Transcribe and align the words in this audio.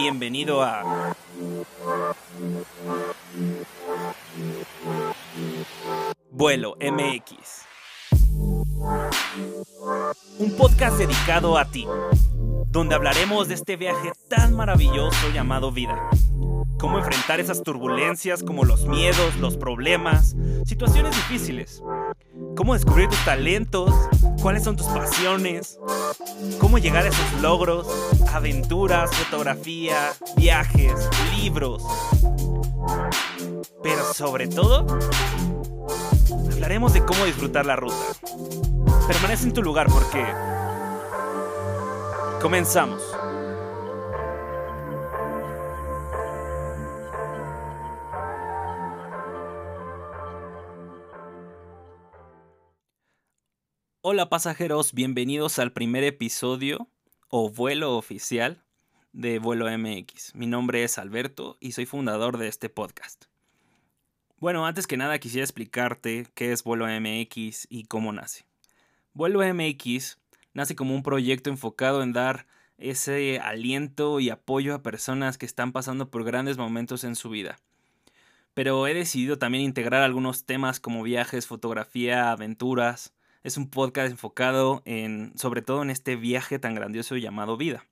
Bienvenido 0.00 0.62
a... 0.62 1.16
Vuelo 6.30 6.76
MX. 6.80 7.66
Un 10.38 10.56
podcast 10.56 10.98
dedicado 10.98 11.58
a 11.58 11.64
ti, 11.64 11.84
donde 12.68 12.94
hablaremos 12.94 13.48
de 13.48 13.54
este 13.54 13.74
viaje 13.74 14.12
tan 14.28 14.54
maravilloso 14.54 15.30
llamado 15.34 15.72
vida. 15.72 15.98
Cómo 16.78 16.98
enfrentar 17.00 17.40
esas 17.40 17.64
turbulencias 17.64 18.44
como 18.44 18.64
los 18.64 18.86
miedos, 18.86 19.34
los 19.40 19.56
problemas, 19.56 20.36
situaciones 20.64 21.16
difíciles. 21.16 21.82
Cómo 22.56 22.74
descubrir 22.74 23.08
tus 23.08 23.24
talentos, 23.24 23.92
cuáles 24.40 24.64
son 24.64 24.76
tus 24.76 24.86
pasiones, 24.86 25.78
cómo 26.58 26.78
llegar 26.78 27.04
a 27.04 27.08
esos 27.08 27.40
logros, 27.40 27.86
aventuras, 28.32 29.14
fotografía, 29.14 30.12
viajes, 30.36 30.92
libros. 31.36 31.82
Pero 33.82 34.12
sobre 34.12 34.48
todo, 34.48 34.86
hablaremos 36.52 36.92
de 36.92 37.04
cómo 37.04 37.24
disfrutar 37.24 37.66
la 37.66 37.76
ruta. 37.76 37.96
Permanece 39.06 39.44
en 39.44 39.52
tu 39.54 39.62
lugar 39.62 39.88
porque... 39.88 40.24
Comenzamos. 42.40 43.02
Hola 54.10 54.30
pasajeros, 54.30 54.94
bienvenidos 54.94 55.58
al 55.58 55.72
primer 55.72 56.02
episodio 56.02 56.88
o 57.28 57.50
vuelo 57.50 57.94
oficial 57.94 58.64
de 59.12 59.38
Vuelo 59.38 59.66
MX. 59.66 60.34
Mi 60.34 60.46
nombre 60.46 60.82
es 60.82 60.96
Alberto 60.96 61.58
y 61.60 61.72
soy 61.72 61.84
fundador 61.84 62.38
de 62.38 62.48
este 62.48 62.70
podcast. 62.70 63.26
Bueno, 64.38 64.64
antes 64.66 64.86
que 64.86 64.96
nada 64.96 65.18
quisiera 65.18 65.44
explicarte 65.44 66.26
qué 66.34 66.52
es 66.52 66.64
Vuelo 66.64 66.86
MX 66.86 67.66
y 67.68 67.84
cómo 67.84 68.14
nace. 68.14 68.46
Vuelo 69.12 69.40
MX 69.40 70.16
nace 70.54 70.74
como 70.74 70.94
un 70.94 71.02
proyecto 71.02 71.50
enfocado 71.50 72.02
en 72.02 72.14
dar 72.14 72.46
ese 72.78 73.40
aliento 73.40 74.20
y 74.20 74.30
apoyo 74.30 74.74
a 74.74 74.82
personas 74.82 75.36
que 75.36 75.44
están 75.44 75.72
pasando 75.72 76.10
por 76.10 76.24
grandes 76.24 76.56
momentos 76.56 77.04
en 77.04 77.14
su 77.14 77.28
vida. 77.28 77.58
Pero 78.54 78.86
he 78.86 78.94
decidido 78.94 79.36
también 79.36 79.64
integrar 79.64 80.00
algunos 80.00 80.46
temas 80.46 80.80
como 80.80 81.02
viajes, 81.02 81.46
fotografía, 81.46 82.32
aventuras, 82.32 83.12
es 83.42 83.56
un 83.56 83.68
podcast 83.68 84.10
enfocado 84.10 84.82
en, 84.84 85.32
sobre 85.36 85.62
todo 85.62 85.82
en 85.82 85.90
este 85.90 86.16
viaje 86.16 86.58
tan 86.58 86.74
grandioso 86.74 87.16
llamado 87.16 87.56
vida. 87.56 87.84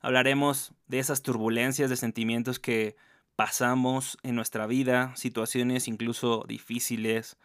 Hablaremos 0.00 0.72
de 0.86 1.00
esas 1.00 1.22
turbulencias 1.22 1.90
de 1.90 1.96
sentimientos 1.96 2.58
que 2.58 2.96
pasamos 3.36 4.18
en 4.22 4.34
nuestra 4.34 4.66
vida, 4.66 5.14
situaciones 5.16 5.88
incluso 5.88 6.44
difíciles, 6.46 7.36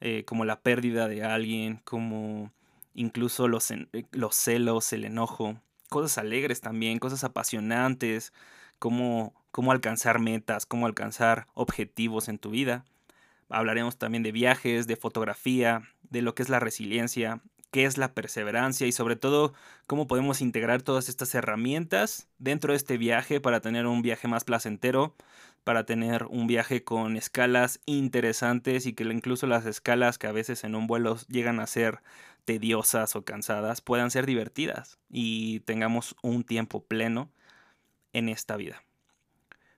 eh, 0.00 0.24
como 0.24 0.44
la 0.44 0.60
pérdida 0.60 1.08
de 1.08 1.24
alguien, 1.24 1.80
como 1.84 2.52
incluso 2.94 3.48
los, 3.48 3.70
eh, 3.70 3.86
los 4.12 4.34
celos, 4.34 4.92
el 4.92 5.04
enojo, 5.04 5.60
cosas 5.88 6.18
alegres 6.18 6.60
también, 6.60 6.98
cosas 6.98 7.24
apasionantes, 7.24 8.32
cómo, 8.78 9.34
cómo 9.52 9.72
alcanzar 9.72 10.18
metas, 10.18 10.66
cómo 10.66 10.86
alcanzar 10.86 11.46
objetivos 11.54 12.28
en 12.28 12.38
tu 12.38 12.50
vida. 12.50 12.84
Hablaremos 13.48 13.96
también 13.96 14.22
de 14.22 14.32
viajes, 14.32 14.86
de 14.86 14.96
fotografía, 14.96 15.82
de 16.10 16.22
lo 16.22 16.34
que 16.34 16.42
es 16.42 16.48
la 16.48 16.60
resiliencia, 16.60 17.42
qué 17.70 17.84
es 17.84 17.98
la 17.98 18.14
perseverancia 18.14 18.86
y 18.86 18.92
sobre 18.92 19.16
todo 19.16 19.52
cómo 19.86 20.06
podemos 20.06 20.40
integrar 20.40 20.82
todas 20.82 21.08
estas 21.08 21.34
herramientas 21.34 22.28
dentro 22.38 22.72
de 22.72 22.78
este 22.78 22.96
viaje 22.96 23.40
para 23.40 23.60
tener 23.60 23.86
un 23.86 24.02
viaje 24.02 24.28
más 24.28 24.44
placentero, 24.44 25.14
para 25.64 25.84
tener 25.84 26.24
un 26.30 26.46
viaje 26.46 26.84
con 26.84 27.16
escalas 27.16 27.80
interesantes 27.86 28.86
y 28.86 28.94
que 28.94 29.04
incluso 29.04 29.46
las 29.46 29.66
escalas 29.66 30.16
que 30.16 30.26
a 30.26 30.32
veces 30.32 30.64
en 30.64 30.74
un 30.74 30.86
vuelo 30.86 31.18
llegan 31.28 31.60
a 31.60 31.66
ser 31.66 32.02
tediosas 32.46 33.16
o 33.16 33.24
cansadas 33.24 33.80
puedan 33.80 34.10
ser 34.10 34.24
divertidas 34.24 34.98
y 35.10 35.60
tengamos 35.60 36.16
un 36.22 36.44
tiempo 36.44 36.84
pleno 36.84 37.30
en 38.12 38.28
esta 38.28 38.56
vida. 38.56 38.82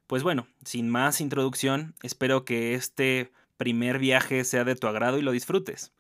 Pues 0.07 0.23
bueno, 0.23 0.47
sin 0.65 0.89
más 0.89 1.21
introducción, 1.21 1.95
espero 2.03 2.45
que 2.45 2.75
este 2.75 3.33
primer 3.57 3.99
viaje 3.99 4.45
sea 4.45 4.65
de 4.65 4.77
tu 4.77 4.87
agrado 4.87 5.19
y 5.19 5.23
lo 5.23 5.33
disfrutes 5.33 5.93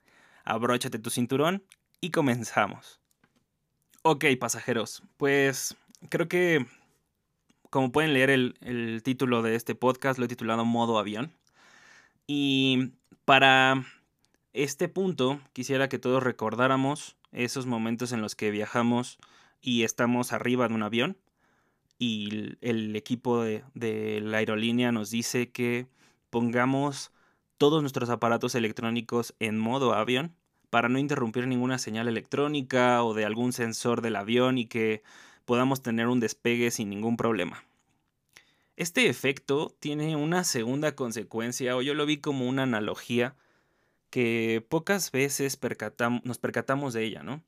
abróchate 0.48 0.98
tu 0.98 1.10
cinturón 1.10 1.62
y 2.00 2.10
comenzamos. 2.10 3.00
Ok, 4.02 4.24
pasajeros, 4.40 5.02
pues 5.18 5.76
creo 6.08 6.28
que 6.28 6.66
como 7.70 7.92
pueden 7.92 8.14
leer 8.14 8.30
el, 8.30 9.02
título 9.04 9.42
de 9.42 9.54
este 9.54 9.74
podcast, 9.74 10.18
lo 10.18 10.24
he 10.24 10.28
titulado 10.28 10.64
Modo 10.64 10.98
Avión. 10.98 11.32
Y 12.26 12.92
para 13.26 13.84
este 14.54 14.88
punto 14.88 15.40
quisiera 15.52 15.88
que 15.90 15.98
todos 15.98 16.22
recordáramos 16.22 17.16
esos 17.32 17.66
momentos 17.66 18.12
en 18.12 18.22
los 18.22 18.34
que 18.34 18.50
viajamos 18.50 19.18
y 19.60 19.82
estamos 19.82 20.32
arriba 20.32 20.66
de 20.66 20.74
un 20.74 20.82
avión 20.82 21.18
y 21.98 22.56
el 22.62 22.96
equipo 22.96 23.42
de, 23.42 23.64
de, 23.74 24.20
la 24.22 24.38
aerolínea 24.38 24.92
nos 24.92 25.10
dice 25.10 25.50
que 25.50 25.88
pongamos 26.30 27.12
todos 27.58 27.82
nuestros 27.82 28.08
aparatos 28.08 28.54
electrónicos 28.54 29.34
en 29.40 29.58
modo 29.58 29.92
avión 29.92 30.37
para 30.70 30.88
no 30.88 30.98
interrumpir 30.98 31.46
ninguna 31.46 31.78
señal 31.78 32.08
electrónica 32.08 33.02
o 33.02 33.14
de 33.14 33.24
algún 33.24 33.52
sensor 33.52 34.02
del 34.02 34.16
avión 34.16 34.58
y 34.58 34.66
que 34.66 35.02
podamos 35.44 35.82
tener 35.82 36.08
un 36.08 36.20
despegue 36.20 36.70
sin 36.70 36.90
ningún 36.90 37.16
problema. 37.16 37.64
Este 38.76 39.08
efecto 39.08 39.74
tiene 39.80 40.14
una 40.14 40.44
segunda 40.44 40.94
consecuencia, 40.94 41.76
o 41.76 41.82
yo 41.82 41.94
lo 41.94 42.06
vi 42.06 42.18
como 42.18 42.48
una 42.48 42.62
analogía, 42.62 43.34
que 44.10 44.64
pocas 44.68 45.10
veces 45.10 45.58
nos 46.22 46.38
percatamos 46.38 46.94
de 46.94 47.04
ella, 47.04 47.22
¿no? 47.22 47.42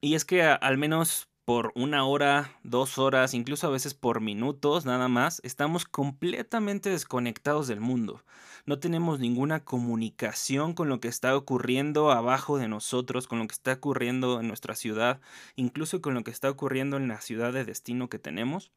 Y 0.00 0.14
es 0.14 0.24
que 0.24 0.42
al 0.42 0.78
menos 0.78 1.28
por 1.44 1.72
una 1.74 2.06
hora, 2.06 2.58
dos 2.62 2.98
horas, 2.98 3.34
incluso 3.34 3.66
a 3.66 3.70
veces 3.70 3.94
por 3.94 4.20
minutos 4.20 4.86
nada 4.86 5.08
más, 5.08 5.40
estamos 5.44 5.84
completamente 5.84 6.90
desconectados 6.90 7.66
del 7.66 7.80
mundo. 7.80 8.22
No 8.66 8.78
tenemos 8.78 9.20
ninguna 9.20 9.62
comunicación 9.62 10.72
con 10.72 10.88
lo 10.88 11.00
que 11.00 11.08
está 11.08 11.36
ocurriendo 11.36 12.10
abajo 12.10 12.56
de 12.56 12.68
nosotros, 12.68 13.26
con 13.26 13.38
lo 13.38 13.46
que 13.46 13.52
está 13.52 13.74
ocurriendo 13.74 14.40
en 14.40 14.48
nuestra 14.48 14.74
ciudad, 14.74 15.20
incluso 15.54 16.00
con 16.00 16.14
lo 16.14 16.24
que 16.24 16.30
está 16.30 16.48
ocurriendo 16.48 16.96
en 16.96 17.08
la 17.08 17.20
ciudad 17.20 17.52
de 17.52 17.64
destino 17.64 18.08
que 18.08 18.18
tenemos. 18.18 18.72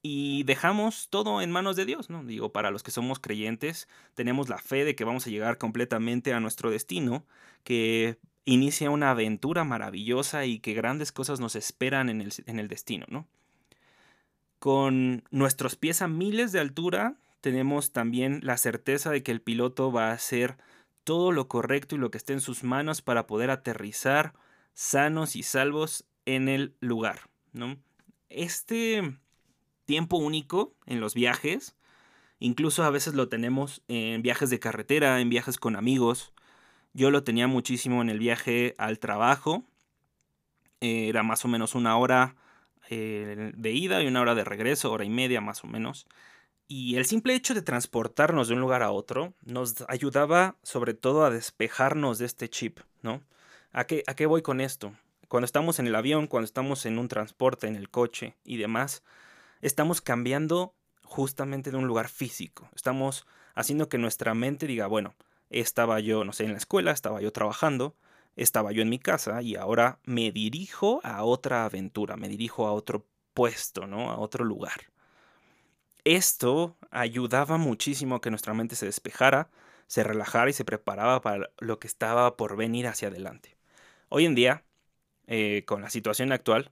Y 0.00 0.44
dejamos 0.44 1.08
todo 1.10 1.42
en 1.42 1.50
manos 1.50 1.76
de 1.76 1.84
Dios, 1.84 2.08
¿no? 2.08 2.24
Digo, 2.24 2.52
para 2.52 2.70
los 2.70 2.82
que 2.82 2.92
somos 2.92 3.18
creyentes, 3.18 3.88
tenemos 4.14 4.48
la 4.48 4.58
fe 4.58 4.84
de 4.84 4.94
que 4.94 5.04
vamos 5.04 5.26
a 5.26 5.30
llegar 5.30 5.58
completamente 5.58 6.32
a 6.32 6.40
nuestro 6.40 6.70
destino, 6.70 7.26
que 7.64 8.18
inicia 8.48 8.90
una 8.90 9.10
aventura 9.10 9.62
maravillosa 9.64 10.46
y 10.46 10.58
que 10.58 10.72
grandes 10.72 11.12
cosas 11.12 11.38
nos 11.38 11.54
esperan 11.54 12.08
en 12.08 12.22
el, 12.22 12.32
en 12.46 12.58
el 12.58 12.68
destino, 12.68 13.04
¿no? 13.10 13.26
Con 14.58 15.22
nuestros 15.30 15.76
pies 15.76 16.00
a 16.00 16.08
miles 16.08 16.50
de 16.52 16.60
altura, 16.60 17.16
tenemos 17.42 17.92
también 17.92 18.40
la 18.42 18.56
certeza 18.56 19.10
de 19.10 19.22
que 19.22 19.32
el 19.32 19.42
piloto 19.42 19.92
va 19.92 20.08
a 20.08 20.12
hacer 20.12 20.56
todo 21.04 21.30
lo 21.30 21.46
correcto 21.46 21.94
y 21.94 21.98
lo 21.98 22.10
que 22.10 22.16
esté 22.16 22.32
en 22.32 22.40
sus 22.40 22.64
manos 22.64 23.02
para 23.02 23.26
poder 23.26 23.50
aterrizar 23.50 24.32
sanos 24.72 25.36
y 25.36 25.42
salvos 25.42 26.06
en 26.24 26.48
el 26.48 26.74
lugar, 26.80 27.28
¿no? 27.52 27.76
Este 28.30 29.18
tiempo 29.84 30.16
único 30.16 30.74
en 30.86 31.00
los 31.00 31.14
viajes, 31.14 31.76
incluso 32.38 32.82
a 32.82 32.90
veces 32.90 33.12
lo 33.12 33.28
tenemos 33.28 33.82
en 33.88 34.22
viajes 34.22 34.48
de 34.48 34.58
carretera, 34.58 35.20
en 35.20 35.28
viajes 35.28 35.58
con 35.58 35.76
amigos, 35.76 36.32
yo 36.92 37.10
lo 37.10 37.24
tenía 37.24 37.46
muchísimo 37.46 38.02
en 38.02 38.10
el 38.10 38.18
viaje 38.18 38.74
al 38.78 38.98
trabajo. 38.98 39.64
Eh, 40.80 41.08
era 41.08 41.22
más 41.22 41.44
o 41.44 41.48
menos 41.48 41.74
una 41.74 41.96
hora 41.96 42.36
eh, 42.90 43.52
de 43.54 43.70
ida 43.72 44.02
y 44.02 44.06
una 44.06 44.20
hora 44.20 44.34
de 44.34 44.44
regreso, 44.44 44.92
hora 44.92 45.04
y 45.04 45.10
media 45.10 45.40
más 45.40 45.64
o 45.64 45.66
menos. 45.66 46.06
Y 46.66 46.96
el 46.96 47.06
simple 47.06 47.34
hecho 47.34 47.54
de 47.54 47.62
transportarnos 47.62 48.48
de 48.48 48.54
un 48.54 48.60
lugar 48.60 48.82
a 48.82 48.90
otro 48.90 49.32
nos 49.42 49.84
ayudaba 49.88 50.56
sobre 50.62 50.94
todo 50.94 51.24
a 51.24 51.30
despejarnos 51.30 52.18
de 52.18 52.26
este 52.26 52.50
chip, 52.50 52.80
¿no? 53.02 53.22
¿A 53.72 53.84
qué, 53.84 54.02
¿A 54.06 54.14
qué 54.14 54.26
voy 54.26 54.42
con 54.42 54.60
esto? 54.60 54.92
Cuando 55.28 55.46
estamos 55.46 55.78
en 55.78 55.86
el 55.86 55.94
avión, 55.94 56.26
cuando 56.26 56.44
estamos 56.44 56.84
en 56.86 56.98
un 56.98 57.08
transporte, 57.08 57.66
en 57.66 57.76
el 57.76 57.90
coche 57.90 58.36
y 58.44 58.58
demás, 58.58 59.02
estamos 59.60 60.00
cambiando 60.00 60.74
justamente 61.02 61.70
de 61.70 61.76
un 61.76 61.86
lugar 61.86 62.08
físico. 62.08 62.68
Estamos 62.74 63.26
haciendo 63.54 63.88
que 63.88 63.98
nuestra 63.98 64.34
mente 64.34 64.66
diga, 64.66 64.86
bueno, 64.86 65.14
estaba 65.50 66.00
yo, 66.00 66.24
no 66.24 66.32
sé, 66.32 66.44
en 66.44 66.52
la 66.52 66.58
escuela, 66.58 66.92
estaba 66.92 67.20
yo 67.20 67.32
trabajando, 67.32 67.96
estaba 68.36 68.72
yo 68.72 68.82
en 68.82 68.88
mi 68.88 68.98
casa 68.98 69.42
y 69.42 69.56
ahora 69.56 69.98
me 70.04 70.32
dirijo 70.32 71.00
a 71.04 71.24
otra 71.24 71.64
aventura, 71.64 72.16
me 72.16 72.28
dirijo 72.28 72.66
a 72.66 72.72
otro 72.72 73.06
puesto, 73.34 73.86
¿no? 73.86 74.10
A 74.10 74.18
otro 74.18 74.44
lugar. 74.44 74.90
Esto 76.04 76.76
ayudaba 76.90 77.58
muchísimo 77.58 78.16
a 78.16 78.20
que 78.20 78.30
nuestra 78.30 78.54
mente 78.54 78.76
se 78.76 78.86
despejara, 78.86 79.50
se 79.86 80.04
relajara 80.04 80.50
y 80.50 80.52
se 80.52 80.64
preparaba 80.64 81.20
para 81.20 81.50
lo 81.58 81.78
que 81.78 81.86
estaba 81.86 82.36
por 82.36 82.56
venir 82.56 82.86
hacia 82.86 83.08
adelante. 83.08 83.56
Hoy 84.08 84.24
en 84.24 84.34
día, 84.34 84.64
eh, 85.26 85.64
con 85.66 85.82
la 85.82 85.90
situación 85.90 86.32
actual, 86.32 86.70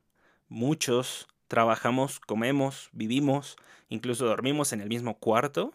muchos 0.49 1.28
trabajamos, 1.49 2.20
comemos, 2.20 2.88
vivimos, 2.93 3.56
incluso 3.88 4.26
dormimos 4.26 4.73
en 4.73 4.81
el 4.81 4.88
mismo 4.88 5.19
cuarto, 5.19 5.73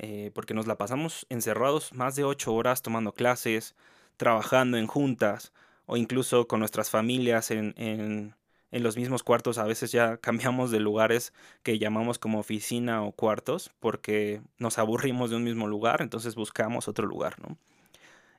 eh, 0.00 0.30
porque 0.34 0.54
nos 0.54 0.66
la 0.66 0.78
pasamos 0.78 1.26
encerrados 1.28 1.92
más 1.92 2.14
de 2.16 2.24
ocho 2.24 2.54
horas 2.54 2.82
tomando 2.82 3.12
clases, 3.12 3.74
trabajando 4.16 4.76
en 4.76 4.86
juntas 4.86 5.52
o 5.86 5.96
incluso 5.96 6.46
con 6.46 6.60
nuestras 6.60 6.90
familias 6.90 7.50
en, 7.50 7.74
en, 7.76 8.34
en 8.70 8.82
los 8.82 8.96
mismos 8.96 9.22
cuartos. 9.22 9.58
A 9.58 9.64
veces 9.64 9.90
ya 9.90 10.16
cambiamos 10.20 10.70
de 10.70 10.80
lugares 10.80 11.32
que 11.62 11.78
llamamos 11.78 12.18
como 12.18 12.38
oficina 12.38 13.02
o 13.02 13.12
cuartos 13.12 13.70
porque 13.80 14.40
nos 14.58 14.78
aburrimos 14.78 15.30
de 15.30 15.36
un 15.36 15.44
mismo 15.44 15.66
lugar, 15.66 16.00
entonces 16.02 16.34
buscamos 16.34 16.88
otro 16.88 17.06
lugar, 17.06 17.36
¿no? 17.40 17.56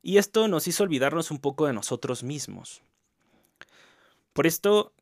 Y 0.02 0.18
esto 0.18 0.48
nos 0.48 0.68
hizo 0.68 0.84
olvidarnos 0.84 1.30
un 1.30 1.40
poco 1.40 1.68
de 1.68 1.74
nosotros 1.74 2.24
mismos. 2.24 2.82
Por 4.32 4.48
esto 4.48 4.94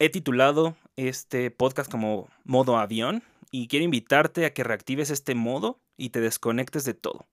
he 0.00 0.08
titulado 0.08 0.74
este 0.96 1.52
podcast 1.52 1.88
como 1.88 2.28
modo 2.44 2.76
avión 2.76 3.22
y 3.52 3.68
quiero 3.68 3.84
invitarte 3.84 4.44
a 4.44 4.52
que 4.52 4.64
reactives 4.64 5.10
este 5.10 5.36
modo 5.36 5.78
y 6.02 6.10
te 6.10 6.20
desconectes 6.20 6.84
de 6.84 6.94
todo. 6.94 7.26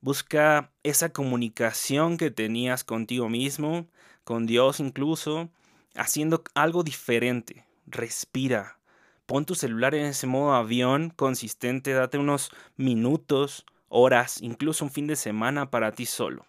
Busca 0.00 0.70
esa 0.84 1.12
comunicación 1.12 2.18
que 2.18 2.30
tenías 2.30 2.84
contigo 2.84 3.28
mismo, 3.28 3.88
con 4.22 4.46
Dios 4.46 4.78
incluso, 4.78 5.50
haciendo 5.96 6.44
algo 6.54 6.84
diferente. 6.84 7.66
Respira. 7.86 8.78
Pon 9.26 9.44
tu 9.44 9.56
celular 9.56 9.96
en 9.96 10.06
ese 10.06 10.28
modo 10.28 10.54
avión 10.54 11.10
consistente, 11.10 11.92
date 11.92 12.16
unos 12.16 12.52
minutos, 12.76 13.66
horas, 13.88 14.40
incluso 14.40 14.84
un 14.84 14.92
fin 14.92 15.08
de 15.08 15.16
semana 15.16 15.70
para 15.72 15.90
ti 15.90 16.06
solo. 16.06 16.46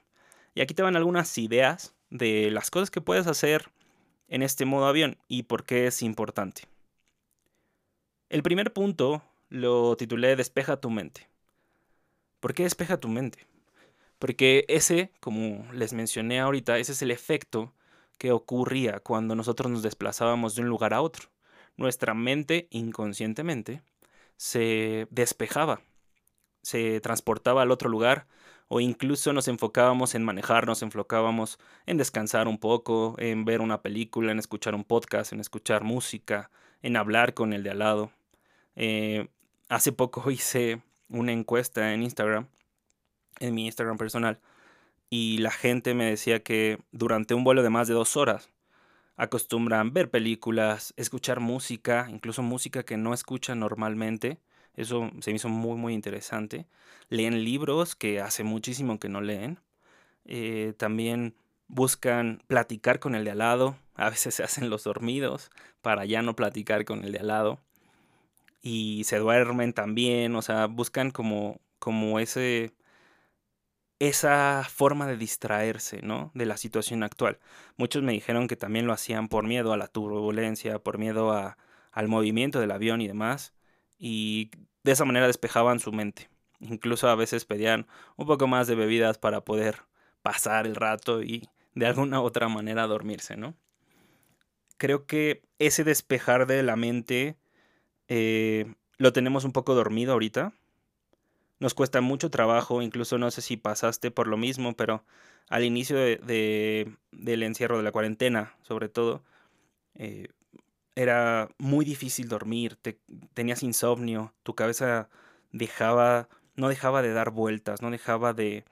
Y 0.53 0.61
aquí 0.61 0.75
te 0.75 0.83
van 0.83 0.95
algunas 0.95 1.35
ideas 1.39 1.95
de 2.11 2.51
las 2.51 2.69
cosas 2.69 2.91
que 2.91 3.01
puedes 3.01 3.25
hacer 3.25 3.71
en 4.27 4.43
este 4.43 4.65
modo 4.65 4.85
avión 4.85 5.17
y 5.27 5.43
por 5.43 5.65
qué 5.65 5.87
es 5.87 6.03
importante. 6.03 6.67
El 8.29 8.43
primer 8.43 8.73
punto 8.73 9.23
lo 9.49 9.97
titulé 9.97 10.35
Despeja 10.35 10.79
tu 10.79 10.91
mente. 10.91 11.30
¿Por 12.41 12.53
qué 12.55 12.63
despeja 12.63 12.97
tu 12.97 13.07
mente? 13.07 13.47
Porque 14.19 14.65
ese, 14.67 15.11
como 15.21 15.71
les 15.73 15.93
mencioné 15.93 16.39
ahorita, 16.41 16.77
ese 16.79 16.91
es 16.91 17.01
el 17.01 17.11
efecto 17.11 17.73
que 18.17 18.31
ocurría 18.31 18.99
cuando 18.99 19.35
nosotros 19.35 19.71
nos 19.71 19.83
desplazábamos 19.83 20.55
de 20.55 20.63
un 20.63 20.67
lugar 20.67 20.93
a 20.93 21.01
otro. 21.01 21.29
Nuestra 21.77 22.13
mente 22.13 22.67
inconscientemente 22.71 23.83
se 24.37 25.07
despejaba, 25.11 25.81
se 26.63 26.99
transportaba 26.99 27.61
al 27.61 27.71
otro 27.71 27.89
lugar 27.89 28.27
o 28.67 28.79
incluso 28.79 29.33
nos 29.33 29.47
enfocábamos 29.47 30.15
en 30.15 30.23
manejar, 30.23 30.65
nos 30.65 30.81
enfocábamos 30.81 31.59
en 31.85 31.97
descansar 31.97 32.47
un 32.47 32.57
poco, 32.57 33.15
en 33.19 33.45
ver 33.45 33.61
una 33.61 33.81
película, 33.81 34.31
en 34.31 34.39
escuchar 34.39 34.73
un 34.73 34.83
podcast, 34.83 35.31
en 35.31 35.41
escuchar 35.41 35.83
música, 35.83 36.49
en 36.81 36.97
hablar 36.97 37.33
con 37.35 37.53
el 37.53 37.63
de 37.63 37.69
al 37.69 37.79
lado. 37.79 38.11
Eh, 38.75 39.29
hace 39.69 39.91
poco 39.91 40.31
hice 40.31 40.81
una 41.11 41.31
encuesta 41.31 41.93
en 41.93 42.03
Instagram, 42.03 42.47
en 43.39 43.53
mi 43.53 43.65
Instagram 43.65 43.97
personal, 43.97 44.39
y 45.09 45.39
la 45.39 45.51
gente 45.51 45.93
me 45.93 46.05
decía 46.05 46.41
que 46.41 46.79
durante 46.91 47.33
un 47.33 47.43
vuelo 47.43 47.63
de 47.63 47.69
más 47.69 47.87
de 47.87 47.93
dos 47.93 48.15
horas 48.17 48.49
acostumbran 49.17 49.93
ver 49.93 50.09
películas, 50.09 50.93
escuchar 50.97 51.39
música, 51.41 52.07
incluso 52.09 52.41
música 52.41 52.83
que 52.83 52.97
no 52.97 53.13
escuchan 53.13 53.59
normalmente. 53.59 54.39
Eso 54.75 55.11
se 55.19 55.31
me 55.31 55.35
hizo 55.35 55.49
muy, 55.49 55.77
muy 55.77 55.93
interesante. 55.93 56.65
Leen 57.09 57.43
libros 57.43 57.95
que 57.95 58.21
hace 58.21 58.43
muchísimo 58.43 58.99
que 58.99 59.09
no 59.09 59.21
leen. 59.21 59.59
Eh, 60.25 60.73
también 60.77 61.35
buscan 61.67 62.41
platicar 62.47 62.99
con 62.99 63.13
el 63.13 63.25
de 63.25 63.31
al 63.31 63.39
lado. 63.39 63.75
A 63.95 64.09
veces 64.09 64.33
se 64.35 64.43
hacen 64.43 64.69
los 64.69 64.85
dormidos 64.85 65.51
para 65.81 66.05
ya 66.05 66.21
no 66.21 66.35
platicar 66.35 66.85
con 66.85 67.03
el 67.03 67.11
de 67.11 67.19
al 67.19 67.27
lado 67.27 67.59
y 68.61 69.03
se 69.05 69.17
duermen 69.17 69.73
también, 69.73 70.35
o 70.35 70.41
sea, 70.41 70.67
buscan 70.67 71.11
como, 71.11 71.61
como 71.79 72.19
ese, 72.19 72.73
esa 73.99 74.65
forma 74.69 75.07
de 75.07 75.17
distraerse, 75.17 76.01
¿no? 76.01 76.31
De 76.33 76.45
la 76.45 76.57
situación 76.57 77.03
actual. 77.03 77.39
Muchos 77.77 78.03
me 78.03 78.13
dijeron 78.13 78.47
que 78.47 78.55
también 78.55 78.87
lo 78.87 78.93
hacían 78.93 79.27
por 79.27 79.45
miedo 79.47 79.73
a 79.73 79.77
la 79.77 79.87
turbulencia, 79.87 80.79
por 80.79 80.97
miedo 80.97 81.31
a, 81.31 81.57
al 81.91 82.07
movimiento 82.07 82.59
del 82.59 82.71
avión 82.71 83.01
y 83.01 83.07
demás, 83.07 83.53
y 83.97 84.51
de 84.83 84.93
esa 84.93 85.05
manera 85.05 85.27
despejaban 85.27 85.79
su 85.79 85.91
mente. 85.91 86.29
Incluso 86.59 87.09
a 87.09 87.15
veces 87.15 87.45
pedían 87.45 87.87
un 88.17 88.27
poco 88.27 88.47
más 88.47 88.67
de 88.67 88.75
bebidas 88.75 89.17
para 89.17 89.41
poder 89.43 89.83
pasar 90.21 90.67
el 90.67 90.75
rato 90.75 91.23
y 91.23 91.49
de 91.73 91.87
alguna 91.87 92.21
u 92.21 92.23
otra 92.23 92.47
manera 92.49 92.87
dormirse, 92.87 93.37
¿no? 93.37 93.55
Creo 94.77 95.05
que 95.05 95.43
ese 95.59 95.83
despejar 95.83 96.47
de 96.47 96.63
la 96.63 96.75
mente 96.75 97.37
eh, 98.13 98.65
lo 98.97 99.13
tenemos 99.13 99.45
un 99.45 99.53
poco 99.53 99.73
dormido 99.73 100.11
ahorita. 100.11 100.51
Nos 101.59 101.73
cuesta 101.73 102.01
mucho 102.01 102.29
trabajo, 102.29 102.81
incluso 102.81 103.17
no 103.17 103.31
sé 103.31 103.41
si 103.41 103.55
pasaste 103.55 104.11
por 104.11 104.27
lo 104.27 104.35
mismo, 104.35 104.75
pero 104.75 105.05
al 105.47 105.63
inicio 105.63 105.95
de, 105.95 106.91
del 107.13 107.43
encierro 107.43 107.77
de 107.77 107.83
la 107.83 107.93
cuarentena, 107.93 108.53
sobre 108.63 108.89
todo, 108.89 109.23
eh, 109.95 110.27
era 110.93 111.47
muy 111.57 111.85
difícil 111.85 112.27
dormir, 112.27 112.77
tenías 113.33 113.63
insomnio, 113.63 114.33
tu 114.43 114.55
cabeza 114.55 115.07
dejaba, 115.53 116.27
no 116.57 116.67
dejaba 116.67 117.01
de 117.01 117.13
dar 117.13 117.31
vueltas, 117.31 117.81
no 117.81 117.91
dejaba 117.91 118.33
de 118.33 118.65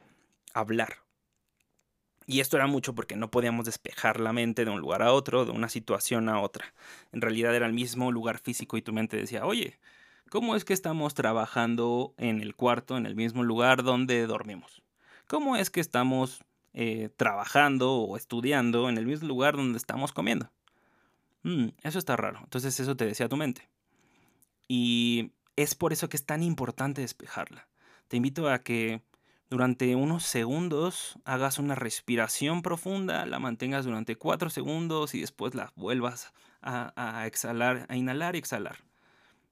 hablar. 0.54 0.98
Y 2.30 2.42
esto 2.42 2.58
era 2.58 2.68
mucho 2.68 2.94
porque 2.94 3.16
no 3.16 3.32
podíamos 3.32 3.66
despejar 3.66 4.20
la 4.20 4.34
mente 4.34 4.64
de 4.64 4.70
un 4.70 4.80
lugar 4.80 5.02
a 5.02 5.14
otro, 5.14 5.46
de 5.46 5.52
una 5.52 5.68
situación 5.68 6.30
a 6.30 6.40
otra. 6.40 6.76
En 7.12 7.22
realidad 7.22 7.56
era 7.56 7.66
el 7.66 7.74
mismo 7.74 8.12
lugar 8.12 8.38
físico 8.38 8.78
y 8.78 8.84
tu 8.84 8.94
mente 8.94 9.18
decía, 9.18 9.48
oye, 9.48 9.80
¿cómo 10.30 10.56
es 10.56 10.64
que 10.64 10.74
estamos 10.74 11.16
trabajando 11.16 12.14
en 12.18 12.40
el 12.42 12.56
cuarto, 12.56 12.98
en 12.98 13.08
el 13.08 13.16
mismo 13.16 13.42
lugar 13.42 13.82
donde 13.82 14.28
dormimos? 14.28 14.84
¿Cómo 15.26 15.56
es 15.56 15.72
que 15.72 15.80
estamos 15.80 16.44
eh, 16.76 17.10
trabajando 17.18 17.94
o 17.94 18.16
estudiando 18.16 18.90
en 18.90 19.00
el 19.00 19.08
mismo 19.08 19.28
lugar 19.28 19.56
donde 19.56 19.80
estamos 19.80 20.14
comiendo? 20.14 20.52
Mm, 21.42 21.70
eso 21.82 21.98
está 21.98 22.16
raro. 22.16 22.42
Entonces 22.44 22.80
eso 22.80 22.96
te 22.96 23.08
decía 23.08 23.28
tu 23.28 23.38
mente. 23.38 23.68
Y 24.68 25.32
es 25.56 25.74
por 25.74 25.94
eso 25.94 26.10
que 26.10 26.18
es 26.18 26.28
tan 26.28 26.44
importante 26.44 27.02
despejarla. 27.02 27.68
Te 28.08 28.18
invito 28.18 28.48
a 28.50 28.60
que 28.60 29.02
durante 29.50 29.96
unos 29.96 30.24
segundos 30.24 31.18
hagas 31.26 31.58
una 31.58 31.74
respiración 31.74 32.62
profunda, 32.62 33.26
la 33.26 33.40
mantengas 33.40 33.84
durante 33.84 34.16
cuatro 34.16 34.52
segundos 34.52 35.16
y 35.16 35.22
después 35.22 35.56
la 35.56 35.74
vuelvas 35.76 36.34
a, 36.62 37.26
exhalar, 37.26 37.88
a 37.90 37.96
inhalar 37.96 38.36
y 38.36 38.40
exhalar. 38.40 38.78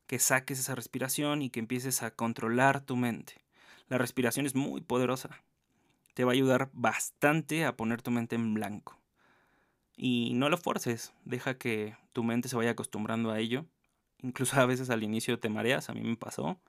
Que 0.06 0.20
saques 0.20 0.60
esa 0.60 0.76
respiración 0.76 1.42
y 1.42 1.50
que 1.50 1.60
empieces 1.60 2.04
a 2.04 2.12
controlar 2.12 2.82
tu 2.82 2.96
mente. 2.96 3.42
La 3.90 3.98
respiración 3.98 4.46
es 4.46 4.54
muy 4.54 4.82
poderosa. 4.82 5.42
Te 6.14 6.24
va 6.24 6.32
a 6.32 6.34
ayudar 6.34 6.70
bastante 6.74 7.66
a 7.66 7.76
poner 7.76 8.04
tu 8.04 8.12
mente 8.12 8.36
en 8.36 8.54
blanco. 8.54 9.00
Y 9.96 10.34
no 10.36 10.50
lo 10.50 10.58
forces, 10.58 11.12
deja 11.26 11.58
que 11.58 11.98
tu 12.14 12.24
mente 12.24 12.50
se 12.50 12.56
vaya 12.56 12.72
acostumbrando 12.72 13.32
a 13.32 13.40
ello. 13.40 13.66
Incluso 14.22 14.60
a 14.60 14.66
veces 14.68 14.92
al 14.92 15.02
inicio 15.02 15.40
te 15.40 15.50
mareas, 15.50 15.90
a 15.90 15.94
mí 15.94 16.02
me 16.02 16.16
pasó. 16.16 16.60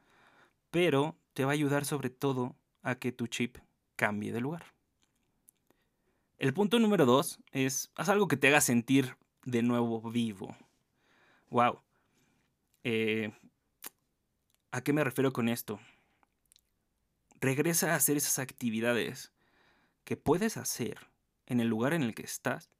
Pero 0.70 1.14
te 1.34 1.44
va 1.44 1.50
a 1.50 1.54
ayudar 1.54 1.84
sobre 1.84 2.08
todo 2.08 2.56
a 2.82 2.96
que 2.96 3.12
tu 3.12 3.26
chip 3.26 3.58
cambie 3.96 4.32
de 4.32 4.40
lugar. 4.40 4.64
El 6.38 6.54
punto 6.54 6.78
número 6.78 7.04
dos 7.04 7.40
es, 7.50 7.90
haz 7.96 8.08
algo 8.08 8.28
que 8.28 8.36
te 8.36 8.48
haga 8.48 8.60
sentir 8.60 9.16
de 9.44 9.62
nuevo 9.62 10.00
vivo. 10.10 10.56
Wow. 11.50 11.80
Eh, 12.84 13.32
¿A 14.70 14.82
qué 14.82 14.92
me 14.92 15.02
refiero 15.02 15.32
con 15.32 15.48
esto? 15.48 15.80
Regresa 17.40 17.92
a 17.92 17.96
hacer 17.96 18.16
esas 18.16 18.38
actividades 18.38 19.32
que 20.04 20.16
puedes 20.16 20.56
hacer 20.56 21.10
en 21.46 21.60
el 21.60 21.68
lugar 21.68 21.92
en 21.92 22.02
el 22.02 22.14
que 22.14 22.22
estás 22.22 22.70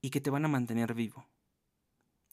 y 0.00 0.10
que 0.10 0.20
te 0.20 0.30
van 0.30 0.44
a 0.44 0.48
mantener 0.48 0.94
vivo. 0.94 1.26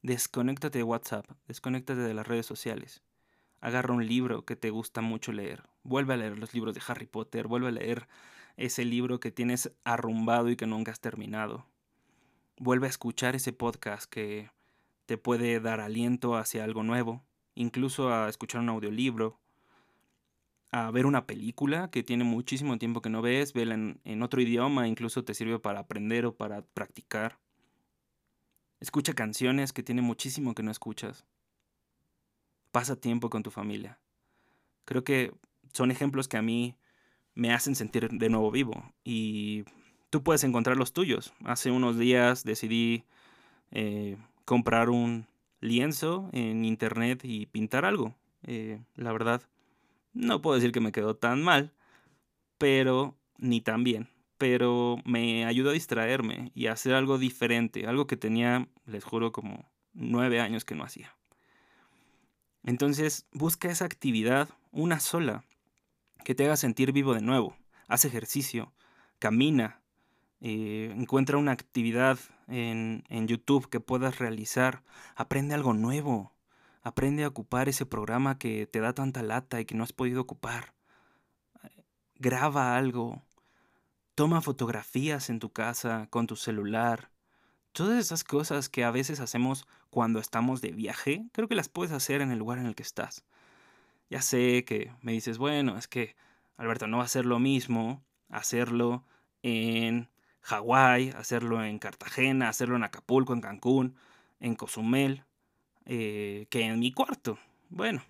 Desconéctate 0.01 0.79
de 0.79 0.84
WhatsApp, 0.84 1.29
desconéctate 1.48 2.01
de 2.01 2.13
las 2.13 2.27
redes 2.27 2.46
sociales 2.46 3.01
agarra 3.62 3.94
un 3.94 4.06
libro 4.06 4.44
que 4.44 4.56
te 4.56 4.72
gusta 4.72 5.01
mucho 5.01 5.32
leer, 5.32 5.63
vuelve 5.84 6.15
a 6.15 6.18
leer 6.18 6.38
los 6.38 6.53
libros 6.53 6.74
de 6.74 6.82
Harry 6.88 7.06
Potter, 7.06 7.48
vuelve 7.48 7.70
a 7.70 7.72
leer 7.72 8.08
ese 8.58 8.84
libro 8.84 9.20
que 9.20 9.32
tienes 9.32 9.72
arrumbado 9.84 10.50
y 10.50 10.56
que 10.56 10.68
nunca 10.68 10.91
has 10.91 11.00
terminado. 11.00 11.65
Vuelve 12.58 12.88
a 12.88 12.89
escuchar 12.89 13.36
ese 13.36 13.53
podcast 13.53 14.10
que 14.10 14.50
te 15.06 15.18
puede 15.18 15.60
dar 15.60 15.80
aliento 15.80 16.36
hacia 16.36 16.63
algo 16.63 16.84
nuevo, 16.84 17.24
incluso 17.56 18.13
a 18.13 18.30
escuchar 18.30 18.62
un 18.62 18.70
audiolibro, 18.70 19.39
a 20.72 20.89
ver 20.89 21.06
una 21.06 21.27
película 21.27 21.91
que 21.91 22.03
tiene 22.03 22.24
muchísimo 22.24 22.77
tiempo 22.77 23.01
que 23.01 23.10
no 23.10 23.22
ves, 23.22 23.53
vela 23.53 23.75
en, 23.75 24.00
en 24.06 24.24
otro 24.24 24.41
idioma, 24.41 24.88
incluso 24.88 25.24
te 25.24 25.34
sirve 25.34 25.60
para 25.60 25.80
aprender 25.80 26.25
o 26.25 26.36
para 26.36 26.62
practicar. 26.62 27.39
Escucha 28.80 29.13
canciones 29.13 29.74
que 29.74 29.84
tiene 29.84 30.01
muchísimo 30.01 30.56
que 30.56 30.63
no 30.63 30.72
escuchas 30.72 31.25
pasa 32.72 32.96
tiempo 32.96 33.30
con 33.30 33.44
tu 33.44 33.51
familia. 33.51 34.00
Creo 34.86 35.04
que 35.04 35.34
son 35.74 35.92
ejemplos 35.92 36.28
que 36.28 36.38
a 36.38 36.42
mí 36.42 36.75
me 37.34 37.54
hacen 37.54 37.75
sentir 37.75 38.10
de 38.10 38.30
nuevo 38.30 38.51
vivo 38.51 38.94
y 39.04 39.63
tú 40.10 40.24
puedes 40.24 40.44
encontrar 40.44 40.78
los 40.78 40.94
tuyos. 40.94 41.34
Hace 41.46 41.72
unos 41.72 41.98
días 41.98 42.44
decidí 42.44 43.06
eh, 43.72 44.18
comprar 44.46 44.90
un 44.90 45.28
lienzo 45.60 46.30
en 46.34 46.66
internet 46.66 47.22
y 47.24 47.46
pintar 47.46 47.86
algo. 47.86 48.16
Eh, 48.44 48.82
la 48.96 49.12
verdad, 49.12 49.42
no 50.13 50.42
puedo 50.42 50.56
decir 50.56 50.72
que 50.72 50.82
me 50.82 50.92
quedó 50.92 51.16
tan 51.16 51.42
mal, 51.42 51.72
pero 52.58 53.16
ni 53.38 53.62
tan 53.62 53.84
bien. 53.84 54.10
Pero 54.38 54.98
me 55.06 55.46
ayudó 55.46 55.70
a 55.70 55.74
distraerme 55.74 56.51
y 56.56 56.68
a 56.68 56.74
hacer 56.74 56.94
algo 56.96 57.18
diferente, 57.18 57.86
algo 57.86 58.08
que 58.08 58.18
tenía, 58.18 58.68
les 58.86 59.04
juro, 59.04 59.32
como 59.32 59.72
nueve 59.94 60.40
años 60.40 60.66
que 60.66 60.75
no 60.75 60.84
hacía. 60.84 61.16
Entonces, 62.63 63.25
busca 63.32 63.70
esa 63.70 63.86
actividad, 63.86 64.50
una 64.72 65.00
sola, 65.00 65.44
que 66.24 66.36
te 66.36 66.46
haga 66.46 66.58
sentir 66.58 66.91
vivo 66.91 67.13
de 67.13 67.22
nuevo. 67.22 67.58
Haz 67.88 68.06
ejercicio, 68.06 68.74
camina, 69.20 69.82
eh, 70.39 70.94
encuentra 70.96 71.38
una 71.38 71.51
actividad 71.51 72.20
en, 72.48 73.03
en 73.10 73.27
YouTube 73.27 73.70
que 73.70 73.80
puedas 73.80 74.20
realizar, 74.20 74.84
aprende 75.15 75.56
algo 75.56 75.74
nuevo, 75.74 76.34
aprende 76.84 77.24
a 77.24 77.27
ocupar 77.27 77.70
ese 77.70 77.86
programa 77.86 78.38
que 78.38 78.68
te 78.68 78.80
da 78.80 78.94
tanta 78.94 79.24
lata 79.24 79.60
y 79.60 79.65
que 79.65 79.75
no 79.75 79.84
has 79.84 79.94
podido 79.94 80.22
ocupar. 80.22 80.74
Graba 82.15 82.75
algo, 82.77 83.24
toma 84.15 84.41
fotografías 84.41 85.30
en 85.30 85.39
tu 85.39 85.51
casa 85.51 86.08
con 86.10 86.27
tu 86.27 86.36
celular, 86.36 87.10
Todas 87.74 87.98
esas 88.00 88.24
cosas 88.24 88.70
que 88.70 88.84
a 88.84 88.92
veces 88.92 89.20
hacemos 89.20 89.68
cuando 89.90 90.20
estamos 90.20 90.62
de 90.62 90.72
viaje, 90.72 91.25
creo 91.32 91.48
que 91.48 91.56
las 91.56 91.70
puedes 91.70 91.92
hacer 91.94 92.22
en 92.22 92.32
el 92.32 92.40
lugar 92.40 92.60
en 92.60 92.66
el 92.66 92.75
que 92.75 92.84
estás. 92.84 93.24
Ya 94.10 94.22
sé 94.22 94.66
que 94.66 94.92
me 95.01 95.13
dices, 95.13 95.38
bueno, 95.38 95.78
es 95.78 95.88
que, 95.88 96.16
Alberto, 96.58 96.88
no 96.88 96.98
va 96.98 97.06
a 97.06 97.08
ser 97.08 97.25
lo 97.25 97.40
mismo 97.40 98.04
hacerlo 98.30 99.06
en 99.42 100.10
Hawái, 100.42 101.12
hacerlo 101.12 101.63
en 101.63 101.80
Cartagena, 101.80 102.50
hacerlo 102.50 102.75
en 102.75 102.84
Acapulco, 102.84 103.34
en 103.34 103.42
Cancún, 103.42 103.96
en 104.40 104.56
Cozumel, 104.56 105.24
eh, 105.86 106.48
que 106.50 106.63
en 106.63 106.80
mi 106.80 106.92
cuarto. 106.92 107.40
Bueno, 107.70 108.04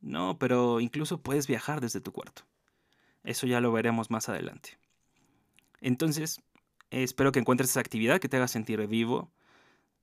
no, 0.00 0.38
pero 0.38 0.80
incluso 0.80 1.20
puedes 1.20 1.46
viajar 1.46 1.80
desde 1.80 2.00
tu 2.00 2.12
cuarto. 2.12 2.42
Eso 3.24 3.46
ya 3.46 3.60
lo 3.60 3.72
veremos 3.72 4.10
más 4.10 4.28
adelante. 4.28 4.78
Entonces, 5.80 6.40
espero 6.90 7.32
que 7.32 7.40
encuentres 7.40 7.70
esa 7.70 7.80
actividad 7.80 8.20
que 8.20 8.28
te 8.28 8.36
haga 8.36 8.48
sentir 8.48 8.86
vivo. 8.86 9.30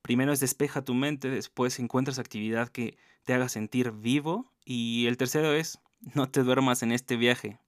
Primero 0.02 0.32
es 0.32 0.40
despeja 0.40 0.84
tu 0.84 0.94
mente, 0.94 1.30
después 1.30 1.80
encuentras 1.80 2.20
actividad 2.20 2.70
que 2.70 2.98
te 3.24 3.34
haga 3.34 3.50
sentir 3.50 3.92
vivo. 3.92 4.52
Y 4.66 5.08
el 5.08 5.18
tercero 5.18 5.54
es 5.54 5.80
no 6.16 6.30
te 6.30 6.44
duermas 6.44 6.84
en 6.84 6.92
este 6.92 7.18
viaje. 7.18 7.60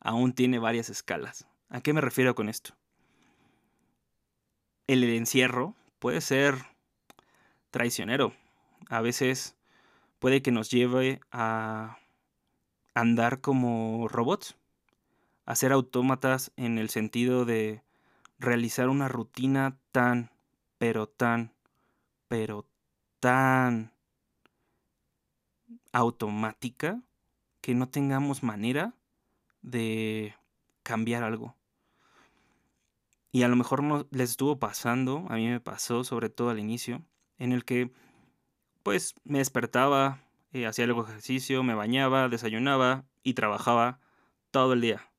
Aún 0.00 0.32
tiene 0.32 0.58
varias 0.58 0.90
escalas. 0.90 1.46
¿A 1.68 1.80
qué 1.80 1.92
me 1.92 2.00
refiero 2.00 2.34
con 2.34 2.48
esto? 2.48 2.74
El 4.86 5.04
encierro 5.04 5.74
puede 5.98 6.20
ser 6.20 6.56
traicionero. 7.70 8.34
A 8.88 9.00
veces 9.00 9.54
puede 10.18 10.42
que 10.42 10.50
nos 10.50 10.70
lleve 10.70 11.20
a 11.30 11.98
andar 12.94 13.40
como 13.40 14.08
robots, 14.08 14.56
a 15.46 15.54
ser 15.54 15.72
autómatas 15.72 16.52
en 16.56 16.78
el 16.78 16.90
sentido 16.90 17.44
de 17.44 17.82
realizar 18.40 18.88
una 18.88 19.06
rutina 19.06 19.78
tan, 19.92 20.30
pero 20.78 21.06
tan, 21.06 21.52
pero 22.26 22.66
tan 23.20 23.92
automática 25.92 27.02
que 27.60 27.74
no 27.74 27.88
tengamos 27.88 28.42
manera 28.42 28.94
de 29.60 30.34
cambiar 30.82 31.22
algo. 31.22 31.54
Y 33.30 33.42
a 33.42 33.48
lo 33.48 33.56
mejor 33.56 33.82
no 33.82 34.08
les 34.10 34.30
estuvo 34.30 34.58
pasando, 34.58 35.26
a 35.28 35.36
mí 35.36 35.46
me 35.46 35.60
pasó 35.60 36.02
sobre 36.02 36.30
todo 36.30 36.48
al 36.50 36.58
inicio, 36.58 37.02
en 37.38 37.52
el 37.52 37.64
que 37.64 37.92
pues 38.82 39.14
me 39.24 39.38
despertaba, 39.38 40.24
eh, 40.52 40.66
hacía 40.66 40.86
algo 40.86 41.04
ejercicio, 41.04 41.62
me 41.62 41.74
bañaba, 41.74 42.28
desayunaba 42.28 43.04
y 43.22 43.34
trabajaba 43.34 44.00
todo 44.50 44.72
el 44.72 44.80
día. 44.80 45.12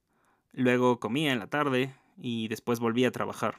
Luego 0.51 0.99
comía 0.99 1.31
en 1.31 1.39
la 1.39 1.47
tarde, 1.47 1.95
y 2.21 2.47
después 2.47 2.79
volví 2.79 3.03
a 3.03 3.11
trabajar. 3.11 3.57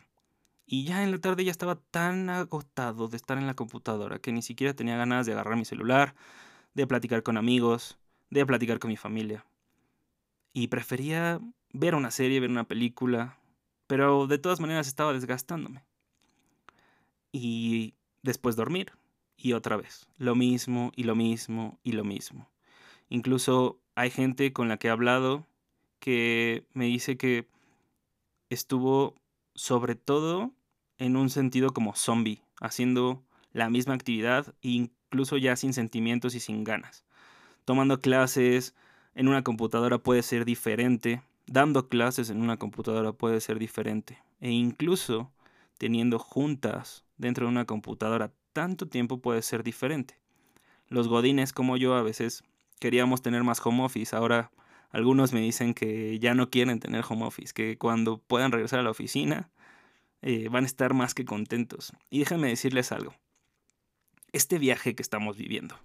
Y 0.64 0.84
ya 0.84 1.02
en 1.02 1.10
la 1.10 1.18
tarde 1.18 1.44
ya 1.44 1.50
estaba 1.50 1.74
tan 1.74 2.30
agotado 2.30 3.08
de 3.08 3.16
estar 3.16 3.36
en 3.36 3.48
la 3.48 3.54
computadora 3.54 4.20
que 4.20 4.32
ni 4.32 4.40
siquiera 4.40 4.72
tenía 4.72 4.96
ganas 4.96 5.26
de 5.26 5.32
agarrar 5.32 5.56
mi 5.56 5.64
celular, 5.64 6.14
de 6.74 6.86
platicar 6.86 7.24
con 7.24 7.36
amigos, 7.36 7.98
de 8.30 8.46
platicar 8.46 8.78
con 8.78 8.90
mi 8.90 8.96
familia. 8.96 9.44
Y 10.52 10.68
prefería 10.68 11.40
ver 11.72 11.94
una 11.96 12.10
serie, 12.12 12.40
ver 12.40 12.50
una 12.50 12.64
película, 12.64 13.36
pero 13.88 14.28
de 14.28 14.38
todas 14.38 14.60
maneras 14.60 14.86
estaba 14.86 15.12
desgastándome. 15.12 15.84
Y 17.32 17.94
después 18.22 18.54
dormir, 18.54 18.92
y 19.36 19.54
otra 19.54 19.76
vez, 19.76 20.06
lo 20.18 20.36
mismo 20.36 20.92
y 20.94 21.02
lo 21.02 21.16
mismo 21.16 21.80
y 21.82 21.92
lo 21.92 22.04
mismo. 22.04 22.48
Incluso 23.08 23.80
hay 23.96 24.10
gente 24.10 24.52
con 24.52 24.68
la 24.68 24.76
que 24.76 24.86
he 24.86 24.90
hablado 24.90 25.46
que 25.98 26.64
me 26.74 26.84
dice 26.84 27.16
que 27.16 27.48
estuvo 28.52 29.14
sobre 29.54 29.94
todo 29.94 30.52
en 30.98 31.16
un 31.16 31.30
sentido 31.30 31.72
como 31.72 31.94
zombie, 31.94 32.42
haciendo 32.60 33.22
la 33.52 33.68
misma 33.70 33.94
actividad, 33.94 34.54
incluso 34.60 35.36
ya 35.36 35.56
sin 35.56 35.72
sentimientos 35.72 36.34
y 36.34 36.40
sin 36.40 36.64
ganas. 36.64 37.04
Tomando 37.64 38.00
clases 38.00 38.74
en 39.14 39.28
una 39.28 39.42
computadora 39.42 39.98
puede 39.98 40.22
ser 40.22 40.44
diferente, 40.44 41.22
dando 41.46 41.88
clases 41.88 42.30
en 42.30 42.40
una 42.40 42.56
computadora 42.56 43.12
puede 43.12 43.40
ser 43.40 43.58
diferente, 43.58 44.18
e 44.40 44.50
incluso 44.50 45.30
teniendo 45.78 46.18
juntas 46.18 47.04
dentro 47.16 47.46
de 47.46 47.52
una 47.52 47.64
computadora 47.64 48.32
tanto 48.52 48.86
tiempo 48.86 49.18
puede 49.18 49.42
ser 49.42 49.62
diferente. 49.62 50.18
Los 50.88 51.08
godines 51.08 51.52
como 51.52 51.76
yo 51.76 51.94
a 51.94 52.02
veces 52.02 52.44
queríamos 52.78 53.22
tener 53.22 53.44
más 53.44 53.64
home 53.64 53.82
office, 53.82 54.14
ahora 54.14 54.50
algunos 54.92 55.32
me 55.32 55.40
dicen 55.40 55.72
que 55.72 56.18
ya 56.18 56.34
no 56.34 56.50
quieren 56.50 56.78
tener 56.78 57.02
home 57.08 57.24
office, 57.24 57.54
que 57.54 57.78
cuando 57.78 58.18
puedan 58.18 58.52
regresar 58.52 58.78
a 58.78 58.82
la 58.82 58.90
oficina 58.90 59.50
eh, 60.20 60.48
van 60.50 60.64
a 60.64 60.66
estar 60.66 60.92
más 60.92 61.14
que 61.14 61.24
contentos. 61.24 61.94
Y 62.10 62.20
déjenme 62.20 62.48
decirles 62.48 62.92
algo. 62.92 63.14
Este 64.32 64.58
viaje 64.58 64.94
que 64.94 65.02
estamos 65.02 65.36
viviendo, 65.36 65.78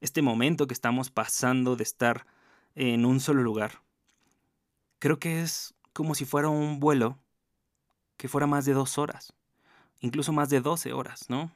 este 0.00 0.20
momento 0.20 0.66
que 0.66 0.74
estamos 0.74 1.10
pasando 1.10 1.74
de 1.74 1.82
estar 1.82 2.26
en 2.74 3.06
un 3.06 3.20
solo 3.20 3.42
lugar, 3.42 3.80
creo 4.98 5.18
que 5.18 5.40
es 5.40 5.74
como 5.94 6.14
si 6.14 6.26
fuera 6.26 6.48
un 6.50 6.80
vuelo 6.80 7.18
que 8.18 8.28
fuera 8.28 8.46
más 8.46 8.66
de 8.66 8.74
dos 8.74 8.98
horas, 8.98 9.32
incluso 10.00 10.32
más 10.32 10.50
de 10.50 10.60
12 10.60 10.92
horas, 10.92 11.28
¿no? 11.28 11.50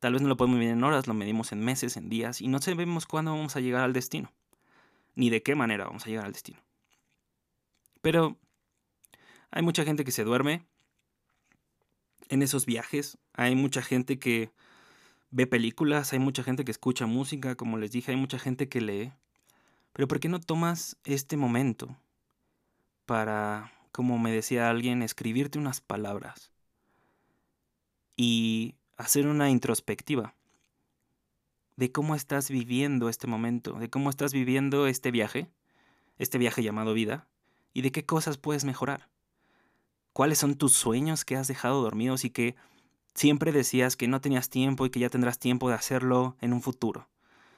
Tal 0.00 0.14
vez 0.14 0.22
no 0.22 0.28
lo 0.28 0.36
podemos 0.36 0.58
medir 0.58 0.72
en 0.72 0.84
horas, 0.84 1.06
lo 1.06 1.14
medimos 1.14 1.52
en 1.52 1.64
meses, 1.64 1.96
en 1.96 2.08
días, 2.08 2.40
y 2.40 2.48
no 2.48 2.60
sabemos 2.60 3.06
cuándo 3.06 3.30
vamos 3.30 3.56
a 3.56 3.60
llegar 3.60 3.84
al 3.84 3.92
destino 3.92 4.32
ni 5.14 5.30
de 5.30 5.42
qué 5.42 5.54
manera 5.54 5.84
vamos 5.84 6.04
a 6.04 6.08
llegar 6.08 6.26
al 6.26 6.32
destino. 6.32 6.60
Pero 8.00 8.36
hay 9.50 9.62
mucha 9.62 9.84
gente 9.84 10.04
que 10.04 10.10
se 10.10 10.24
duerme 10.24 10.66
en 12.28 12.42
esos 12.42 12.66
viajes, 12.66 13.18
hay 13.32 13.54
mucha 13.54 13.82
gente 13.82 14.18
que 14.18 14.50
ve 15.30 15.46
películas, 15.46 16.12
hay 16.12 16.18
mucha 16.18 16.42
gente 16.42 16.64
que 16.64 16.70
escucha 16.70 17.06
música, 17.06 17.54
como 17.54 17.78
les 17.78 17.90
dije, 17.90 18.12
hay 18.12 18.16
mucha 18.16 18.38
gente 18.38 18.68
que 18.68 18.80
lee. 18.80 19.12
Pero 19.92 20.08
¿por 20.08 20.20
qué 20.20 20.28
no 20.28 20.40
tomas 20.40 20.96
este 21.04 21.36
momento 21.36 21.96
para, 23.06 23.72
como 23.92 24.18
me 24.18 24.32
decía 24.32 24.70
alguien, 24.70 25.02
escribirte 25.02 25.58
unas 25.58 25.80
palabras 25.80 26.50
y 28.16 28.74
hacer 28.96 29.26
una 29.26 29.50
introspectiva? 29.50 30.34
De 31.76 31.92
cómo 31.92 32.14
estás 32.14 32.50
viviendo 32.50 33.08
este 33.08 33.26
momento, 33.26 33.74
de 33.74 33.90
cómo 33.90 34.10
estás 34.10 34.32
viviendo 34.32 34.86
este 34.86 35.10
viaje, 35.10 35.50
este 36.18 36.38
viaje 36.38 36.62
llamado 36.62 36.94
vida, 36.94 37.28
y 37.72 37.82
de 37.82 37.92
qué 37.92 38.06
cosas 38.06 38.38
puedes 38.38 38.64
mejorar. 38.64 39.08
¿Cuáles 40.12 40.38
son 40.38 40.54
tus 40.54 40.72
sueños 40.72 41.24
que 41.24 41.36
has 41.36 41.48
dejado 41.48 41.82
dormidos 41.82 42.24
y 42.24 42.30
que 42.30 42.54
siempre 43.14 43.50
decías 43.50 43.96
que 43.96 44.06
no 44.06 44.20
tenías 44.20 44.48
tiempo 44.48 44.86
y 44.86 44.90
que 44.90 45.00
ya 45.00 45.10
tendrás 45.10 45.38
tiempo 45.38 45.68
de 45.68 45.74
hacerlo 45.74 46.36
en 46.40 46.52
un 46.52 46.62
futuro? 46.62 47.08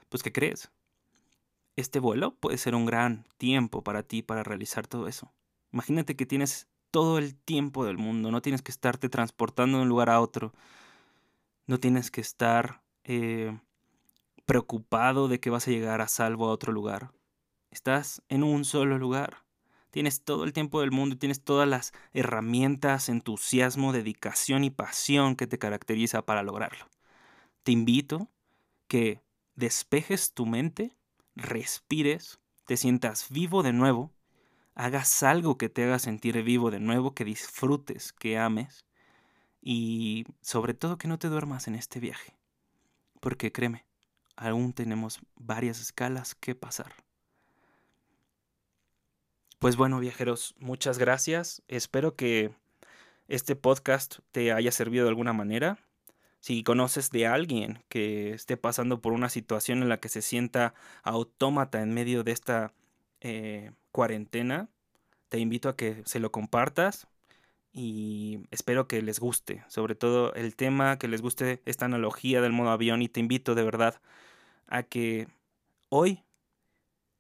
Pues 0.09 0.23
¿qué 0.23 0.33
crees? 0.33 0.71
Este 1.77 2.01
vuelo 2.01 2.35
puede 2.35 2.57
ser 2.57 2.75
un 2.75 2.87
gran 2.87 3.27
tiempo 3.37 3.85
para 3.85 4.03
ti 4.03 4.23
para 4.23 4.43
realizar 4.43 4.87
todo 4.87 5.07
eso. 5.07 5.33
Imagínate 5.71 6.17
que 6.17 6.25
tienes 6.25 6.69
todo 6.91 7.19
el 7.19 7.35
tiempo 7.35 7.85
del 7.85 7.99
mundo, 7.99 8.31
no 8.31 8.41
tienes 8.41 8.63
que 8.63 8.73
estarte 8.73 9.11
transportando 9.11 9.77
de 9.77 9.83
un 9.83 9.91
lugar 9.91 10.09
a 10.09 10.21
otro, 10.23 10.55
no 11.67 11.79
tienes 11.79 12.11
que 12.11 12.23
estar 12.23 12.81
eh, 13.05 13.59
preocupado 14.47 15.29
de 15.29 15.41
que 15.41 15.51
vas 15.51 15.69
a 15.69 15.71
llegar 15.71 16.01
a 16.01 16.09
salvo 16.09 16.47
a 16.47 16.53
otro 16.53 16.73
lugar. 16.73 17.13
Estás 17.71 18.23
en 18.29 18.43
un 18.43 18.65
solo 18.65 18.99
lugar. 18.99 19.45
Tienes 19.91 20.25
todo 20.25 20.45
el 20.45 20.53
tiempo 20.53 20.81
del 20.81 20.93
mundo 20.93 21.15
y 21.15 21.19
tienes 21.19 21.43
todas 21.43 21.69
las 21.69 21.93
herramientas, 22.13 23.09
entusiasmo, 23.09 23.93
dedicación 23.93 24.65
y 24.65 24.71
pasión 24.71 25.37
que 25.37 25.47
te 25.47 25.59
caracteriza 25.59 26.23
para 26.23 26.43
lograrlo. 26.43 26.87
Te 27.63 27.73
invito 27.73 28.31
que 28.89 29.23
despejes 29.55 30.35
tu 30.35 30.47
mente, 30.47 30.97
respires, 31.35 32.41
te 32.67 32.77
sientas 32.77 33.31
vivo 33.31 33.63
de 33.63 33.73
nuevo, 33.73 34.13
hagas 34.75 35.23
algo 35.23 35.59
que 35.59 35.69
te 35.69 35.85
haga 35.85 35.99
sentir 35.99 36.43
vivo 36.43 36.71
de 36.71 36.81
nuevo, 36.81 37.15
que 37.15 37.25
disfrutes, 37.25 38.13
que 38.13 38.39
ames 38.39 38.85
y 39.63 40.25
sobre 40.43 40.75
todo 40.75 40.99
que 40.99 41.09
no 41.09 41.19
te 41.19 41.29
duermas 41.29 41.69
en 41.69 41.75
este 41.75 42.01
viaje. 42.01 42.37
porque 43.21 43.51
créeme, 43.53 43.86
aún 44.37 44.73
tenemos 44.73 45.21
varias 45.35 45.81
escalas 45.81 46.35
que 46.35 46.55
pasar. 46.55 46.93
Pues 49.59 49.77
bueno, 49.77 49.99
viajeros, 50.01 50.55
muchas 50.59 50.99
gracias. 50.99 51.63
Espero 51.67 52.15
que 52.15 52.53
este 53.27 53.57
podcast 53.57 54.19
te 54.31 54.53
haya 54.53 54.71
servido 54.71 55.05
de 55.05 55.11
alguna 55.11 55.33
manera. 55.33 55.79
Si 56.41 56.63
conoces 56.63 57.11
de 57.11 57.27
alguien 57.27 57.83
que 57.89 58.33
esté 58.33 58.57
pasando 58.57 59.01
por 59.01 59.13
una 59.13 59.31
situación 59.31 59.83
en 59.83 59.89
la 59.89 59.99
que 59.99 60.09
se 60.09 60.23
sienta 60.23 60.75
autómata 61.03 61.83
en 61.83 61.95
medio 61.95 62.23
de 62.23 62.33
esta 62.33 62.73
eh, 63.21 63.73
cuarentena, 63.91 64.69
te 65.29 65.39
invito 65.39 65.69
a 65.69 65.77
que 65.77 66.03
se 66.05 66.21
lo 66.21 66.31
compartas 66.31 67.09
y 67.73 68.41
espero 68.51 68.87
que 68.89 69.03
les 69.03 69.19
guste, 69.21 69.65
sobre 69.69 69.95
todo 69.95 70.33
el 70.35 70.55
tema, 70.57 70.99
que 70.99 71.09
les 71.09 71.23
guste 71.23 71.63
esta 71.65 71.87
analogía 71.87 72.41
del 72.41 72.53
modo 72.53 72.71
avión 72.71 73.03
y 73.03 73.09
te 73.09 73.21
invito 73.21 73.55
de 73.55 73.65
verdad 73.65 74.01
a 74.67 74.83
que 74.83 75.29
hoy 75.89 76.25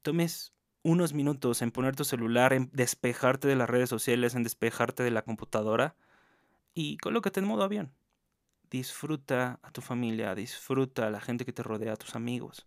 tomes 0.03 0.53
unos 0.83 1.13
minutos 1.13 1.63
en 1.63 1.73
poner 1.73 1.97
tu 1.97 2.05
celular, 2.05 2.53
en 2.53 2.71
despejarte 2.73 3.49
de 3.49 3.57
las 3.57 3.69
redes 3.69 3.89
sociales, 3.89 4.35
en 4.35 4.45
despejarte 4.45 5.03
de 5.03 5.11
la 5.11 5.23
computadora 5.23 5.97
y 6.75 6.97
colócate 6.99 7.41
en 7.41 7.47
modo 7.47 7.65
avión. 7.65 7.93
Disfruta 8.71 9.59
a 9.63 9.71
tu 9.73 9.81
familia, 9.81 10.35
disfruta 10.35 11.07
a 11.07 11.11
la 11.11 11.21
gente 11.21 11.45
que 11.45 11.53
te 11.53 11.63
rodea, 11.63 11.95
a 11.95 11.97
tus 11.97 12.15
amigos. 12.15 12.67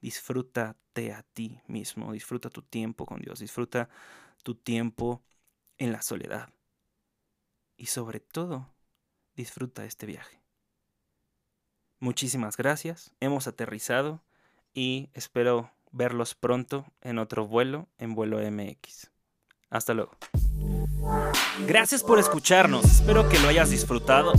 Disfrútate 0.00 1.12
a 1.12 1.22
ti 1.22 1.60
mismo, 1.66 2.12
disfruta 2.12 2.48
tu 2.48 2.62
tiempo 2.62 3.04
con 3.04 3.20
Dios, 3.20 3.40
disfruta 3.40 3.90
tu 4.42 4.54
tiempo 4.54 5.22
en 5.76 5.92
la 5.92 6.00
soledad. 6.00 6.52
Y 7.76 7.86
sobre 7.86 8.20
todo, 8.20 8.74
disfruta 9.34 9.84
este 9.84 10.06
viaje. 10.06 10.39
Muchísimas 12.00 12.56
gracias, 12.56 13.12
hemos 13.20 13.46
aterrizado 13.46 14.22
y 14.72 15.10
espero 15.12 15.70
verlos 15.92 16.34
pronto 16.34 16.86
en 17.02 17.18
otro 17.18 17.46
vuelo 17.46 17.88
en 17.98 18.14
vuelo 18.14 18.38
MX. 18.38 19.10
Hasta 19.68 19.92
luego. 19.92 20.12
Gracias 21.66 22.02
por 22.02 22.18
escucharnos, 22.18 22.86
espero 22.86 23.28
que 23.28 23.38
lo 23.38 23.48
hayas 23.48 23.68
disfrutado. 23.68 24.32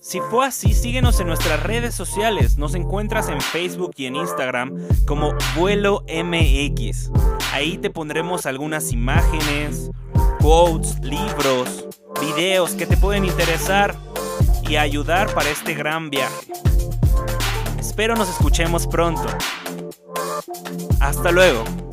Si 0.00 0.20
fue 0.20 0.46
así, 0.46 0.72
síguenos 0.72 1.18
en 1.18 1.26
nuestras 1.26 1.60
redes 1.64 1.92
sociales. 1.92 2.58
Nos 2.58 2.76
encuentras 2.76 3.28
en 3.28 3.40
Facebook 3.40 3.90
y 3.96 4.06
en 4.06 4.14
Instagram 4.14 4.78
como 5.04 5.34
Vuelo 5.56 6.04
MX. 6.06 7.10
Ahí 7.52 7.78
te 7.78 7.90
pondremos 7.90 8.46
algunas 8.46 8.92
imágenes, 8.92 9.90
quotes, 10.40 11.00
libros, 11.00 11.88
videos 12.20 12.76
que 12.76 12.86
te 12.86 12.96
pueden 12.96 13.24
interesar 13.24 13.96
y 14.68 14.76
ayudar 14.76 15.32
para 15.34 15.50
este 15.50 15.74
gran 15.74 16.10
viaje. 16.10 16.46
Espero 17.78 18.14
nos 18.16 18.28
escuchemos 18.28 18.86
pronto. 18.86 19.26
Hasta 21.00 21.30
luego. 21.30 21.85